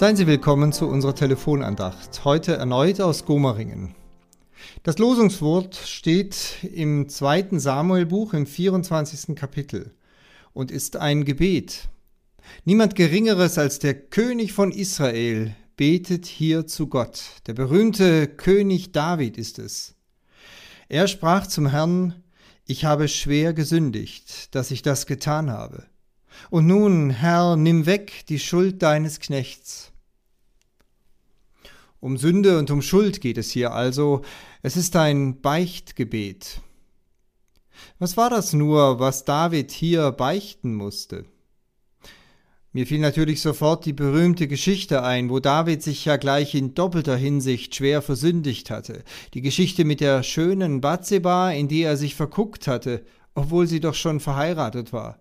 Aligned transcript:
Seien 0.00 0.16
Sie 0.16 0.26
willkommen 0.26 0.72
zu 0.72 0.86
unserer 0.86 1.14
Telefonandacht. 1.14 2.24
Heute 2.24 2.56
erneut 2.56 3.02
aus 3.02 3.26
Gomeringen. 3.26 3.94
Das 4.82 4.96
Losungswort 4.96 5.76
steht 5.76 6.64
im 6.72 7.10
zweiten 7.10 7.60
Samuelbuch 7.60 8.32
im 8.32 8.46
24. 8.46 9.36
Kapitel 9.36 9.94
und 10.54 10.70
ist 10.70 10.96
ein 10.96 11.26
Gebet. 11.26 11.90
Niemand 12.64 12.94
Geringeres 12.94 13.58
als 13.58 13.78
der 13.78 13.92
König 13.92 14.54
von 14.54 14.72
Israel 14.72 15.54
betet 15.76 16.24
hier 16.24 16.66
zu 16.66 16.86
Gott. 16.86 17.22
Der 17.46 17.52
berühmte 17.52 18.26
König 18.26 18.92
David 18.92 19.36
ist 19.36 19.58
es. 19.58 19.96
Er 20.88 21.08
sprach 21.08 21.46
zum 21.46 21.66
Herrn, 21.66 22.14
ich 22.64 22.86
habe 22.86 23.06
schwer 23.06 23.52
gesündigt, 23.52 24.54
dass 24.54 24.70
ich 24.70 24.80
das 24.80 25.04
getan 25.04 25.50
habe. 25.50 25.84
Und 26.48 26.66
nun, 26.66 27.10
Herr, 27.10 27.56
nimm 27.56 27.84
weg 27.84 28.24
die 28.30 28.38
Schuld 28.38 28.82
deines 28.82 29.20
Knechts. 29.20 29.89
Um 32.00 32.16
Sünde 32.16 32.58
und 32.58 32.70
um 32.70 32.80
Schuld 32.80 33.20
geht 33.20 33.36
es 33.36 33.50
hier 33.50 33.72
also. 33.72 34.22
Es 34.62 34.76
ist 34.76 34.96
ein 34.96 35.40
Beichtgebet. 35.42 36.62
Was 37.98 38.16
war 38.16 38.30
das 38.30 38.54
nur, 38.54 38.98
was 38.98 39.26
David 39.26 39.70
hier 39.70 40.10
beichten 40.10 40.74
musste? 40.74 41.26
Mir 42.72 42.86
fiel 42.86 43.00
natürlich 43.00 43.42
sofort 43.42 43.84
die 43.84 43.92
berühmte 43.92 44.48
Geschichte 44.48 45.02
ein, 45.02 45.28
wo 45.28 45.40
David 45.40 45.82
sich 45.82 46.04
ja 46.04 46.16
gleich 46.16 46.54
in 46.54 46.72
doppelter 46.74 47.16
Hinsicht 47.16 47.74
schwer 47.74 48.00
versündigt 48.00 48.70
hatte. 48.70 49.02
Die 49.34 49.42
Geschichte 49.42 49.84
mit 49.84 50.00
der 50.00 50.22
schönen 50.22 50.80
Bathseba, 50.80 51.50
in 51.50 51.68
die 51.68 51.82
er 51.82 51.96
sich 51.96 52.14
verguckt 52.14 52.66
hatte, 52.68 53.04
obwohl 53.34 53.66
sie 53.66 53.80
doch 53.80 53.94
schon 53.94 54.20
verheiratet 54.20 54.92
war. 54.92 55.18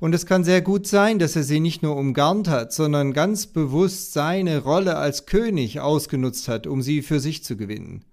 Und 0.00 0.14
es 0.14 0.26
kann 0.26 0.44
sehr 0.44 0.62
gut 0.62 0.86
sein, 0.86 1.18
dass 1.18 1.36
er 1.36 1.42
sie 1.42 1.60
nicht 1.60 1.82
nur 1.82 1.96
umgarnt 1.96 2.48
hat, 2.48 2.72
sondern 2.72 3.12
ganz 3.12 3.46
bewusst 3.46 4.12
seine 4.12 4.62
Rolle 4.62 4.96
als 4.96 5.26
König 5.26 5.80
ausgenutzt 5.80 6.48
hat, 6.48 6.66
um 6.66 6.82
sie 6.82 7.02
für 7.02 7.20
sich 7.20 7.44
zu 7.44 7.56
gewinnen. 7.56 8.04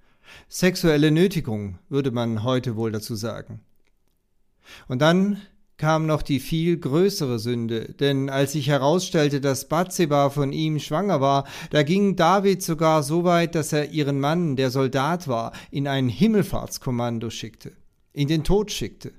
Sexuelle 0.47 1.11
Nötigung, 1.11 1.79
würde 1.89 2.11
man 2.11 2.43
heute 2.43 2.75
wohl 2.75 2.91
dazu 2.91 3.15
sagen. 3.15 3.61
Und 4.87 5.01
dann 5.01 5.41
kam 5.77 6.05
noch 6.05 6.21
die 6.21 6.39
viel 6.39 6.77
größere 6.77 7.39
Sünde, 7.39 7.93
denn 7.99 8.29
als 8.29 8.51
sich 8.51 8.67
herausstellte, 8.67 9.41
dass 9.41 9.69
Bathseba 9.69 10.29
von 10.29 10.51
ihm 10.51 10.77
schwanger 10.77 11.21
war, 11.21 11.47
da 11.71 11.83
ging 11.83 12.15
David 12.15 12.61
sogar 12.61 13.01
so 13.01 13.23
weit, 13.23 13.55
dass 13.55 13.71
er 13.71 13.89
ihren 13.91 14.19
Mann, 14.19 14.57
der 14.57 14.71
Soldat 14.71 15.27
war, 15.27 15.53
in 15.71 15.87
ein 15.87 16.09
Himmelfahrtskommando 16.09 17.29
schickte, 17.29 17.71
in 18.11 18.27
den 18.27 18.43
Tod 18.43 18.71
schickte. 18.71 19.13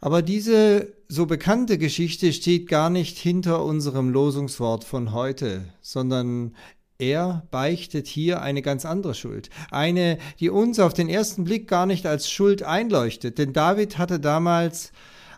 Aber 0.00 0.22
diese 0.22 0.92
so 1.08 1.26
bekannte 1.26 1.78
Geschichte 1.78 2.32
steht 2.32 2.68
gar 2.68 2.90
nicht 2.90 3.18
hinter 3.18 3.64
unserem 3.64 4.10
Losungswort 4.10 4.84
von 4.84 5.12
heute, 5.12 5.64
sondern 5.80 6.54
er 6.98 7.46
beichtet 7.50 8.06
hier 8.06 8.42
eine 8.42 8.62
ganz 8.62 8.84
andere 8.84 9.14
Schuld, 9.14 9.48
eine, 9.70 10.18
die 10.38 10.50
uns 10.50 10.78
auf 10.78 10.92
den 10.92 11.08
ersten 11.08 11.44
Blick 11.44 11.66
gar 11.66 11.86
nicht 11.86 12.06
als 12.06 12.30
Schuld 12.30 12.62
einleuchtet, 12.62 13.38
denn 13.38 13.52
David 13.52 13.98
hatte 13.98 14.20
damals 14.20 14.92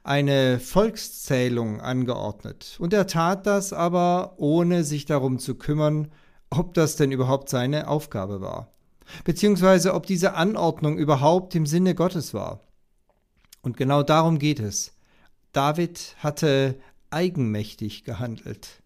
eine 0.05 0.59
Volkszählung 0.59 1.81
angeordnet, 1.81 2.77
und 2.81 2.93
er 2.93 3.07
tat 3.07 3.47
das 3.47 3.73
aber 3.73 4.35
ohne 4.39 4.83
sich 4.83 5.07
darum 5.07 5.39
zu 5.39 5.55
kümmern, 5.55 6.09
ob 6.51 6.75
das 6.75 6.97
denn 6.97 7.13
überhaupt 7.13 7.49
seine 7.49 7.87
Aufgabe 7.87 8.41
war, 8.41 8.73
beziehungsweise 9.25 9.95
ob 9.95 10.07
diese 10.07 10.35
Anordnung 10.35 10.99
überhaupt 10.99 11.55
im 11.55 11.67
Sinne 11.67 11.95
Gottes 11.95 12.35
war. 12.35 12.61
Und 13.63 13.77
genau 13.77 14.03
darum 14.03 14.39
geht 14.39 14.61
es. 14.61 14.93
David 15.53 16.17
hatte 16.19 16.79
eigenmächtig 17.11 18.05
gehandelt. 18.05 18.83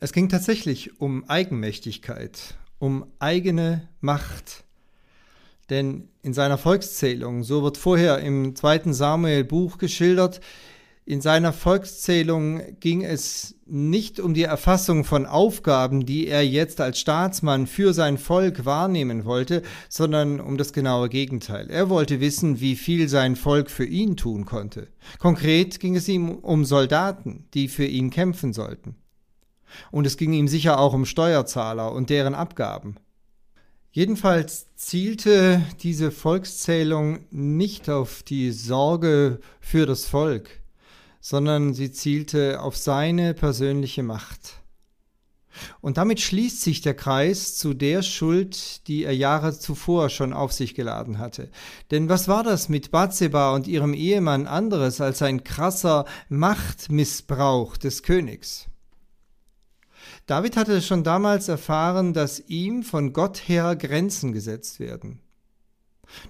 Es 0.00 0.12
ging 0.12 0.28
tatsächlich 0.28 1.00
um 1.00 1.28
Eigenmächtigkeit, 1.28 2.56
um 2.78 3.06
eigene 3.18 3.88
Macht. 4.00 4.64
Denn 5.68 6.08
in 6.22 6.34
seiner 6.34 6.58
Volkszählung, 6.58 7.44
so 7.44 7.62
wird 7.62 7.76
vorher 7.76 8.18
im 8.18 8.56
zweiten 8.56 8.92
Samuel 8.92 9.44
Buch 9.44 9.78
geschildert, 9.78 10.40
in 11.06 11.20
seiner 11.20 11.52
Volkszählung 11.52 12.62
ging 12.78 13.02
es 13.02 13.56
nicht 13.66 14.20
um 14.20 14.34
die 14.34 14.42
Erfassung 14.42 15.04
von 15.04 15.26
Aufgaben, 15.26 16.06
die 16.06 16.28
er 16.28 16.46
jetzt 16.46 16.80
als 16.80 17.00
Staatsmann 17.00 17.66
für 17.66 17.94
sein 17.94 18.18
Volk 18.18 18.64
wahrnehmen 18.64 19.24
wollte, 19.24 19.62
sondern 19.88 20.40
um 20.40 20.56
das 20.56 20.72
genaue 20.72 21.08
Gegenteil. 21.08 21.68
Er 21.70 21.88
wollte 21.88 22.20
wissen, 22.20 22.60
wie 22.60 22.76
viel 22.76 23.08
sein 23.08 23.34
Volk 23.34 23.70
für 23.70 23.86
ihn 23.86 24.16
tun 24.16 24.44
konnte. 24.44 24.88
Konkret 25.18 25.80
ging 25.80 25.96
es 25.96 26.06
ihm 26.06 26.30
um 26.30 26.64
Soldaten, 26.64 27.48
die 27.54 27.68
für 27.68 27.86
ihn 27.86 28.10
kämpfen 28.10 28.52
sollten. 28.52 28.96
Und 29.90 30.06
es 30.06 30.16
ging 30.16 30.32
ihm 30.32 30.48
sicher 30.48 30.78
auch 30.78 30.92
um 30.92 31.06
Steuerzahler 31.06 31.92
und 31.92 32.10
deren 32.10 32.34
Abgaben. 32.34 32.96
Jedenfalls 33.92 34.68
zielte 34.76 35.62
diese 35.82 36.12
Volkszählung 36.12 37.24
nicht 37.30 37.90
auf 37.90 38.22
die 38.22 38.52
Sorge 38.52 39.40
für 39.60 39.84
das 39.84 40.06
Volk, 40.06 40.59
sondern 41.20 41.74
sie 41.74 41.92
zielte 41.92 42.60
auf 42.60 42.76
seine 42.76 43.34
persönliche 43.34 44.02
Macht. 44.02 44.60
Und 45.80 45.96
damit 45.96 46.20
schließt 46.20 46.62
sich 46.62 46.80
der 46.80 46.94
Kreis 46.94 47.56
zu 47.56 47.74
der 47.74 48.02
Schuld, 48.02 48.86
die 48.86 49.04
er 49.04 49.14
Jahre 49.14 49.58
zuvor 49.58 50.08
schon 50.08 50.32
auf 50.32 50.52
sich 50.52 50.74
geladen 50.74 51.18
hatte. 51.18 51.50
Denn 51.90 52.08
was 52.08 52.28
war 52.28 52.42
das 52.42 52.68
mit 52.68 52.90
Bathseba 52.90 53.54
und 53.54 53.66
ihrem 53.66 53.92
Ehemann 53.92 54.46
anderes 54.46 55.00
als 55.00 55.22
ein 55.22 55.44
krasser 55.44 56.04
Machtmissbrauch 56.28 57.76
des 57.76 58.02
Königs? 58.02 58.66
David 60.26 60.56
hatte 60.56 60.80
schon 60.80 61.02
damals 61.02 61.48
erfahren, 61.48 62.14
dass 62.14 62.40
ihm 62.48 62.82
von 62.82 63.12
Gott 63.12 63.48
her 63.48 63.74
Grenzen 63.76 64.32
gesetzt 64.32 64.78
werden. 64.78 65.20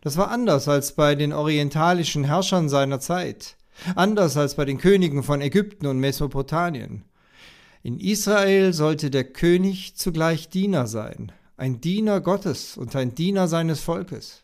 Das 0.01 0.17
war 0.17 0.31
anders 0.31 0.69
als 0.69 0.93
bei 0.95 1.15
den 1.15 1.33
orientalischen 1.33 2.25
Herrschern 2.25 2.69
seiner 2.69 3.01
Zeit. 3.01 3.57
Anders 3.95 4.37
als 4.37 4.55
bei 4.55 4.65
den 4.65 4.79
Königen 4.79 5.23
von 5.23 5.41
Ägypten 5.41 5.87
und 5.87 5.99
Mesopotamien. 5.99 7.05
In 7.83 7.99
Israel 7.99 8.73
sollte 8.73 9.11
der 9.11 9.25
König 9.25 9.97
zugleich 9.97 10.51
Diener 10.51 10.87
sein, 10.87 11.33
ein 11.57 11.81
Diener 11.81 12.21
Gottes 12.21 12.77
und 12.77 12.95
ein 12.95 13.15
Diener 13.15 13.49
seines 13.49 13.81
Volkes. 13.81 14.43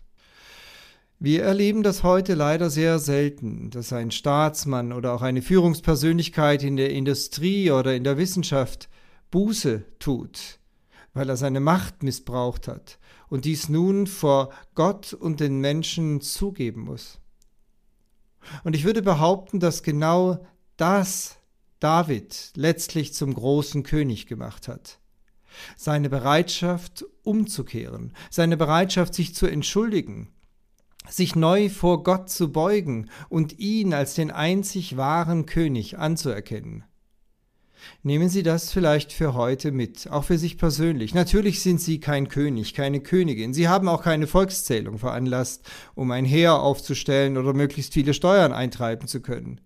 Wir 1.18 1.44
erleben 1.44 1.82
das 1.82 2.02
heute 2.02 2.34
leider 2.34 2.68
sehr 2.68 2.98
selten, 2.98 3.70
dass 3.70 3.92
ein 3.92 4.10
Staatsmann 4.10 4.92
oder 4.92 5.14
auch 5.14 5.22
eine 5.22 5.40
Führungspersönlichkeit 5.42 6.62
in 6.62 6.76
der 6.76 6.90
Industrie 6.90 7.70
oder 7.70 7.94
in 7.94 8.04
der 8.04 8.18
Wissenschaft 8.18 8.88
Buße 9.30 9.84
tut, 9.98 10.58
weil 11.14 11.28
er 11.28 11.36
seine 11.36 11.60
Macht 11.60 12.02
missbraucht 12.02 12.68
hat 12.68 12.98
und 13.28 13.44
dies 13.44 13.68
nun 13.68 14.06
vor 14.06 14.50
Gott 14.74 15.14
und 15.14 15.40
den 15.40 15.60
Menschen 15.60 16.20
zugeben 16.20 16.82
muss. 16.82 17.18
Und 18.64 18.74
ich 18.76 18.84
würde 18.84 19.02
behaupten, 19.02 19.60
dass 19.60 19.82
genau 19.82 20.44
das 20.76 21.36
David 21.80 22.52
letztlich 22.54 23.12
zum 23.14 23.34
großen 23.34 23.82
König 23.82 24.26
gemacht 24.26 24.68
hat. 24.68 24.98
Seine 25.76 26.10
Bereitschaft 26.10 27.04
umzukehren, 27.22 28.12
seine 28.30 28.56
Bereitschaft 28.56 29.14
sich 29.14 29.34
zu 29.34 29.46
entschuldigen, 29.46 30.28
sich 31.08 31.34
neu 31.34 31.68
vor 31.68 32.02
Gott 32.02 32.28
zu 32.28 32.52
beugen 32.52 33.10
und 33.28 33.58
ihn 33.58 33.94
als 33.94 34.14
den 34.14 34.30
einzig 34.30 34.96
wahren 34.96 35.46
König 35.46 35.98
anzuerkennen. 35.98 36.84
Nehmen 38.02 38.28
Sie 38.28 38.42
das 38.42 38.72
vielleicht 38.72 39.12
für 39.12 39.34
heute 39.34 39.72
mit, 39.72 40.10
auch 40.10 40.24
für 40.24 40.38
sich 40.38 40.58
persönlich. 40.58 41.14
Natürlich 41.14 41.60
sind 41.60 41.80
Sie 41.80 42.00
kein 42.00 42.28
König, 42.28 42.74
keine 42.74 43.00
Königin. 43.00 43.54
Sie 43.54 43.68
haben 43.68 43.88
auch 43.88 44.02
keine 44.02 44.26
Volkszählung 44.26 44.98
veranlasst, 44.98 45.68
um 45.94 46.10
ein 46.10 46.24
Heer 46.24 46.60
aufzustellen 46.60 47.36
oder 47.36 47.52
möglichst 47.52 47.94
viele 47.94 48.14
Steuern 48.14 48.52
eintreiben 48.52 49.08
zu 49.08 49.20
können. 49.20 49.60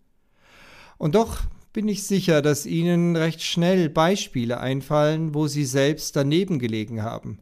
Und 0.98 1.14
doch 1.14 1.40
bin 1.72 1.88
ich 1.88 2.06
sicher, 2.06 2.42
dass 2.42 2.66
Ihnen 2.66 3.16
recht 3.16 3.42
schnell 3.42 3.88
Beispiele 3.88 4.60
einfallen, 4.60 5.34
wo 5.34 5.46
Sie 5.46 5.64
selbst 5.64 6.16
daneben 6.16 6.58
gelegen 6.58 7.02
haben, 7.02 7.38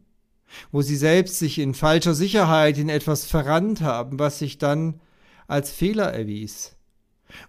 wo 0.71 0.81
Sie 0.81 0.95
selbst 0.95 1.39
sich 1.39 1.59
in 1.59 1.73
falscher 1.73 2.13
Sicherheit 2.13 2.77
in 2.77 2.89
etwas 2.89 3.25
verrannt 3.25 3.81
haben, 3.81 4.19
was 4.19 4.39
sich 4.39 4.57
dann 4.57 5.01
als 5.47 5.71
Fehler 5.71 6.13
erwies 6.13 6.78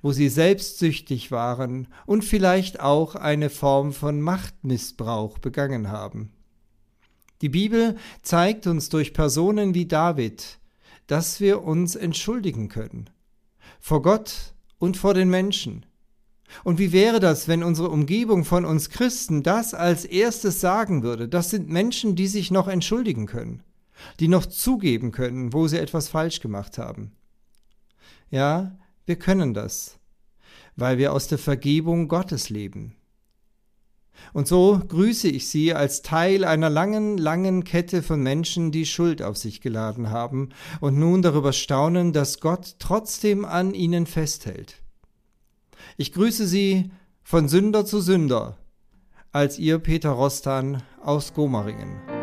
wo 0.03 0.13
sie 0.13 0.29
selbstsüchtig 0.29 1.31
waren 1.31 1.89
und 2.07 2.25
vielleicht 2.25 2.81
auch 2.81 3.15
eine 3.15 3.51
Form 3.51 3.93
von 3.93 4.21
Machtmissbrauch 4.21 5.39
begangen 5.39 5.89
haben. 5.91 6.31
Die 7.41 7.49
Bibel 7.49 7.97
zeigt 8.23 8.67
uns 8.67 8.91
durch 8.91 9.15
Personen 9.15 9.75
wie 9.75 9.87
David, 9.87 10.59
dass 11.07 11.41
wir 11.41 11.63
uns 11.63 11.97
entschuldigen 11.97 12.69
können. 12.69 13.11
Vor 13.81 14.03
Gott 14.03 14.55
und 14.79 14.97
vor 14.97 15.15
den 15.15 15.31
Menschen. 15.31 15.87
Und 16.65 16.79
wie 16.79 16.93
wäre 16.93 17.21
das, 17.21 17.49
wenn 17.49 17.63
unsere 17.63 17.89
Umgebung 17.89 18.45
von 18.45 18.65
uns 18.65 18.91
Christen 18.91 19.43
das 19.43 19.73
als 19.73 20.05
erstes 20.05 20.61
sagen 20.61 21.03
würde? 21.03 21.29
Das 21.29 21.51
sind 21.51 21.69
Menschen, 21.69 22.17
die 22.17 22.27
sich 22.27 22.51
noch 22.51 22.69
entschuldigen 22.69 23.27
können, 23.27 23.63
die 24.19 24.29
noch 24.29 24.47
zugeben 24.47 25.13
können, 25.13 25.53
wo 25.53 25.69
sie 25.69 25.79
etwas 25.79 26.09
falsch 26.09 26.41
gemacht 26.41 26.77
haben. 26.77 27.13
Ja, 28.31 28.79
wir 29.07 29.17
können 29.17 29.55
das, 29.55 29.99
weil 30.77 30.99
wir 30.99 31.13
aus 31.13 31.29
der 31.29 31.39
Vergebung 31.39 32.09
Gottes 32.09 32.51
leben. 32.51 32.95
Und 34.33 34.47
so 34.47 34.81
grüße 34.87 35.29
ich 35.29 35.49
Sie 35.49 35.75
als 35.75 36.03
Teil 36.03 36.45
einer 36.45 36.71
langen, 36.71 37.19
langen 37.19 37.65
Kette 37.65 38.03
von 38.03 38.23
Menschen, 38.23 38.71
die 38.71 38.87
Schuld 38.87 39.23
auf 39.23 39.37
sich 39.37 39.61
geladen 39.61 40.11
haben 40.11 40.51
und 40.81 40.99
nun 40.99 41.23
darüber 41.23 41.53
staunen, 41.53 42.13
dass 42.13 42.41
Gott 42.41 42.77
trotzdem 42.79 43.45
an 43.45 43.75
ihnen 43.75 44.07
festhält. 44.07 44.77
Ich 45.97 46.13
grüße 46.13 46.47
Sie 46.47 46.91
von 47.23 47.49
Sünder 47.49 47.85
zu 47.85 48.01
Sünder, 48.01 48.59
als 49.33 49.59
Ihr 49.59 49.79
Peter 49.79 50.11
Rostan 50.11 50.83
aus 51.03 51.35
Gomaringen. 51.35 52.20